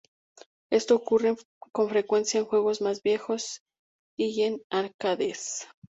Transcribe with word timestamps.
Esto 0.71 0.95
ocurre 0.95 1.35
con 1.71 1.87
frecuencia 1.89 2.39
en 2.39 2.47
juegos 2.47 2.81
más 2.81 3.03
viejos 3.03 3.61
y 4.17 4.41
en 4.41 4.63
arcades. 4.71 5.67